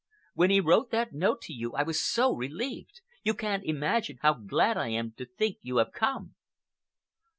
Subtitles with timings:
[0.33, 3.01] When he wrote that note to you I was so relieved.
[3.21, 6.33] You can't imagine how glad I am to think you have come!"